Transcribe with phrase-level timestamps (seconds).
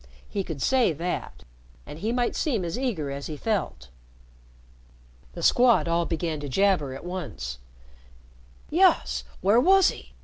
[0.27, 1.43] He could say that,
[1.85, 3.89] and he might seem as eager as he felt.
[5.33, 7.59] The Squad all began to jabber at once.
[8.71, 10.13] "Yus, where wos'e?